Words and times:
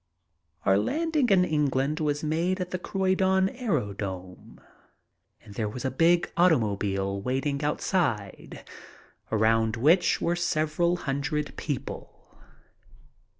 Our 0.65 0.79
landing 0.79 1.29
in 1.29 1.45
England 1.45 1.99
was 1.99 2.23
made 2.23 2.59
at 2.59 2.71
the 2.71 2.79
Croydon 2.79 3.49
aero 3.49 3.93
drome, 3.93 4.59
and 5.43 5.53
there 5.53 5.69
was 5.69 5.85
a 5.85 5.91
big 5.91 6.31
automobile 6.35 7.21
waiting 7.21 7.63
outside, 7.63 8.67
around 9.31 9.75
which 9.77 10.19
were 10.19 10.35
several 10.35 10.95
hundred 10.95 11.55
people. 11.55 12.41